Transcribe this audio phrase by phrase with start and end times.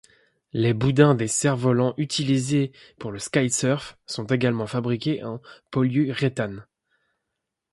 [0.53, 5.39] Les boudins des cerfs-volants utilisés pour le kitesurf sont également fabriqués en
[5.69, 6.65] polyuréthane.